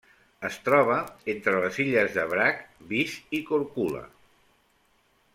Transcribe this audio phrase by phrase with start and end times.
[0.47, 0.95] Es troba
[1.33, 2.63] entre les illes de Brač,
[2.93, 4.01] Vis i Korčula.